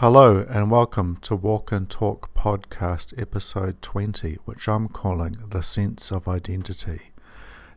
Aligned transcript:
Hello 0.00 0.46
and 0.48 0.70
welcome 0.70 1.16
to 1.16 1.36
Walk 1.36 1.72
and 1.72 1.86
Talk 1.86 2.32
podcast 2.32 3.12
episode 3.20 3.82
20, 3.82 4.38
which 4.46 4.66
I'm 4.66 4.88
calling 4.88 5.34
The 5.50 5.62
Sense 5.62 6.10
of 6.10 6.26
Identity. 6.26 7.12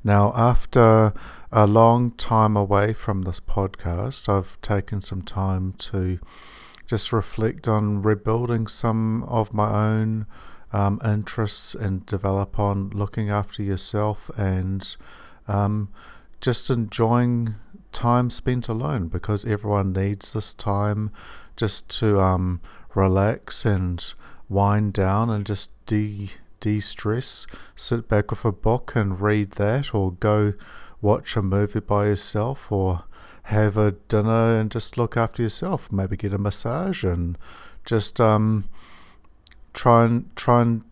Now, 0.05 0.31
after 0.33 1.13
a 1.51 1.67
long 1.67 2.12
time 2.12 2.55
away 2.55 2.94
from 2.94 3.23
this 3.23 3.41
podcast, 3.41 4.29
I've 4.29 4.57
taken 4.62 5.01
some 5.01 5.21
time 5.21 5.73
to 5.79 6.20
just 6.88 7.12
reflect 7.12 7.67
on 7.67 8.01
rebuilding 8.01 8.67
some 8.67 9.23
of 9.23 9.53
my 9.53 9.91
own 9.91 10.25
um, 10.71 11.01
interests 11.03 11.75
and 11.75 12.05
develop 12.05 12.57
on 12.57 12.91
looking 12.91 13.29
after 13.29 13.61
yourself 13.61 14.31
and 14.37 14.95
um, 15.49 15.89
just 16.39 16.69
enjoying 16.69 17.55
time 17.94 18.30
spent 18.30 18.68
alone 18.68 19.07
because 19.07 19.46
everyone 19.46 19.93
needs 19.93 20.34
this 20.34 20.54
time 20.54 21.12
just 21.55 21.89
to 22.00 22.20
um, 22.20 22.62
relax 22.96 23.66
and 23.66 24.14
wind 24.50 24.93
down 24.93 25.29
and 25.29 25.46
just 25.46 25.86
de 25.86 26.29
de 26.60 26.79
stress. 26.79 27.46
Sit 27.75 28.07
back 28.07 28.32
with 28.32 28.46
a 28.46 28.51
book 28.51 28.93
and 28.96 29.20
read 29.21 29.51
that, 29.51 29.93
or 29.93 30.14
go 30.14 30.54
watch 31.01 31.36
a 31.36 31.42
movie 31.42 31.79
by 31.79 32.06
yourself, 32.06 32.72
or 32.72 33.03
have 33.44 33.78
a 33.78 33.92
dinner 33.92 34.59
and 34.59 34.72
just 34.72 34.98
look 34.98 35.17
after 35.17 35.44
yourself. 35.44 35.92
Maybe 35.92 36.16
get 36.16 36.34
a 36.34 36.38
massage 36.38 37.03
and 37.03 37.38
just 37.86 38.22
um, 38.22 38.70
try 39.73 40.06
and 40.06 40.36
try 40.36 40.62
and 40.62 40.84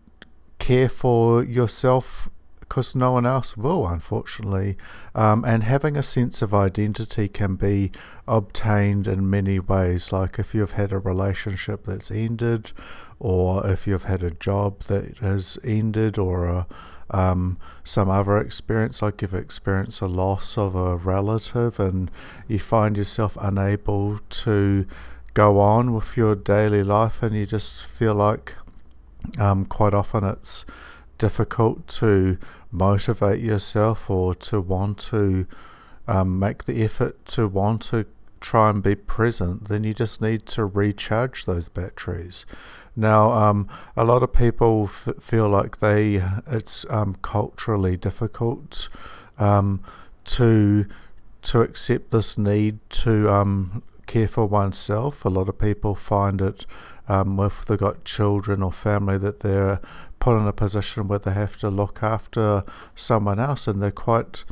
care 0.58 0.88
for 0.88 1.42
yourself 1.42 2.28
because 2.72 2.94
no 2.94 3.12
one 3.12 3.26
else 3.26 3.54
will, 3.54 3.86
unfortunately. 3.86 4.78
Um, 5.14 5.44
and 5.44 5.62
having 5.62 5.94
a 5.94 6.02
sense 6.02 6.40
of 6.40 6.54
identity 6.54 7.28
can 7.28 7.54
be 7.56 7.92
obtained 8.26 9.06
in 9.06 9.28
many 9.28 9.58
ways. 9.58 10.10
Like 10.10 10.38
if 10.38 10.54
you've 10.54 10.72
had 10.72 10.90
a 10.90 10.98
relationship 10.98 11.84
that's 11.84 12.10
ended, 12.10 12.72
or 13.18 13.66
if 13.66 13.86
you've 13.86 14.04
had 14.04 14.22
a 14.22 14.30
job 14.30 14.84
that 14.84 15.18
has 15.18 15.58
ended, 15.62 16.16
or 16.16 16.46
a, 16.46 16.66
um, 17.10 17.58
some 17.84 18.08
other 18.08 18.38
experience, 18.38 19.02
like 19.02 19.20
you've 19.20 19.34
experienced 19.34 20.00
a 20.00 20.06
loss 20.06 20.56
of 20.56 20.74
a 20.74 20.96
relative 20.96 21.78
and 21.78 22.10
you 22.48 22.58
find 22.58 22.96
yourself 22.96 23.36
unable 23.38 24.18
to 24.30 24.86
go 25.34 25.60
on 25.60 25.92
with 25.92 26.16
your 26.16 26.34
daily 26.34 26.82
life, 26.82 27.22
and 27.22 27.36
you 27.36 27.44
just 27.44 27.84
feel 27.84 28.14
like 28.14 28.54
um, 29.38 29.66
quite 29.66 29.92
often 29.92 30.24
it's 30.24 30.64
difficult 31.18 31.86
to 31.86 32.38
motivate 32.72 33.40
yourself 33.40 34.10
or 34.10 34.34
to 34.34 34.60
want 34.60 34.98
to 34.98 35.46
um, 36.08 36.38
make 36.38 36.64
the 36.64 36.82
effort 36.82 37.24
to 37.26 37.46
want 37.46 37.82
to 37.82 38.06
try 38.40 38.70
and 38.70 38.82
be 38.82 38.94
present, 38.96 39.68
then 39.68 39.84
you 39.84 39.94
just 39.94 40.20
need 40.20 40.46
to 40.46 40.64
recharge 40.64 41.44
those 41.44 41.68
batteries. 41.68 42.44
Now, 42.96 43.32
um, 43.32 43.68
a 43.96 44.04
lot 44.04 44.22
of 44.22 44.32
people 44.32 44.84
f- 44.84 45.14
feel 45.20 45.48
like 45.48 45.78
they 45.78 46.22
it's 46.46 46.84
um, 46.90 47.16
culturally 47.22 47.96
difficult 47.96 48.88
um, 49.38 49.82
to 50.24 50.86
to 51.42 51.60
accept 51.60 52.10
this 52.10 52.36
need 52.36 52.78
to 52.90 53.30
um, 53.30 53.82
care 54.06 54.28
for 54.28 54.46
oneself. 54.46 55.24
A 55.24 55.28
lot 55.28 55.48
of 55.48 55.58
people 55.58 55.94
find 55.94 56.40
it 56.40 56.66
um, 57.08 57.38
if 57.40 57.64
they've 57.66 57.78
got 57.78 58.04
children 58.04 58.62
or 58.62 58.72
family 58.72 59.18
that 59.18 59.40
they're 59.40 59.80
put 60.20 60.36
in 60.38 60.46
a 60.46 60.52
position 60.52 61.08
where 61.08 61.18
they 61.18 61.32
have 61.32 61.56
to 61.58 61.68
look 61.68 62.02
after 62.02 62.64
someone 62.94 63.40
else 63.40 63.66
and 63.66 63.82
they're 63.82 63.90
quite 63.90 64.44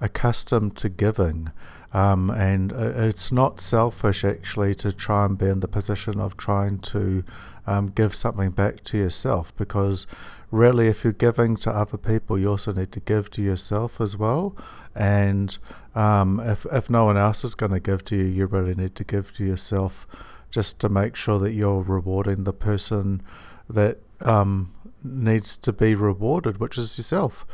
accustomed 0.00 0.76
to 0.76 0.88
giving. 0.88 1.50
Um, 1.94 2.30
and 2.30 2.72
it's 2.72 3.30
not 3.30 3.60
selfish 3.60 4.24
actually 4.24 4.74
to 4.76 4.92
try 4.92 5.26
and 5.26 5.36
be 5.36 5.46
in 5.46 5.60
the 5.60 5.68
position 5.68 6.18
of 6.18 6.36
trying 6.36 6.78
to 6.78 7.22
um, 7.66 7.86
give 7.86 8.14
something 8.14 8.50
back 8.50 8.82
to 8.84 8.98
yourself 8.98 9.54
because 9.56 10.06
really, 10.50 10.88
if 10.88 11.04
you're 11.04 11.12
giving 11.12 11.56
to 11.56 11.70
other 11.70 11.98
people, 11.98 12.38
you 12.38 12.50
also 12.50 12.72
need 12.72 12.92
to 12.92 13.00
give 13.00 13.30
to 13.30 13.42
yourself 13.42 14.00
as 14.00 14.16
well. 14.16 14.56
And 14.94 15.56
um, 15.94 16.40
if, 16.40 16.66
if 16.72 16.90
no 16.90 17.06
one 17.06 17.16
else 17.16 17.44
is 17.44 17.54
going 17.54 17.72
to 17.72 17.80
give 17.80 18.04
to 18.06 18.16
you, 18.16 18.24
you 18.24 18.46
really 18.46 18.74
need 18.74 18.94
to 18.96 19.04
give 19.04 19.32
to 19.34 19.44
yourself 19.44 20.06
just 20.52 20.78
to 20.80 20.88
make 20.88 21.16
sure 21.16 21.38
that 21.40 21.52
you're 21.52 21.82
rewarding 21.82 22.44
the 22.44 22.52
person 22.52 23.22
that 23.68 23.98
um, 24.20 24.72
needs 25.02 25.56
to 25.56 25.72
be 25.72 25.94
rewarded, 25.94 26.58
which 26.58 26.78
is 26.78 26.96
yourself. 26.96 27.44